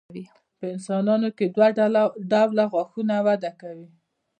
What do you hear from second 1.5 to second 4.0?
دوه ډوله غاښونه وده کوي.